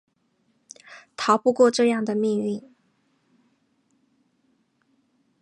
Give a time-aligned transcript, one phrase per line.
[1.15, 2.73] 逃不过这样的命运